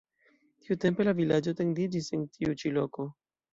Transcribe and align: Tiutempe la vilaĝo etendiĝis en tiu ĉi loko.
Tiutempe 0.67 1.05
la 1.09 1.13
vilaĝo 1.19 1.53
etendiĝis 1.57 2.11
en 2.19 2.27
tiu 2.35 2.59
ĉi 2.65 2.75
loko. 2.81 3.09